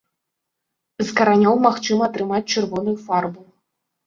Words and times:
З 1.09 1.13
каранёў 1.19 1.55
магчыма 1.67 2.03
атрымаць 2.09 2.43
чырвоную 2.55 2.97
фарбу. 3.05 3.41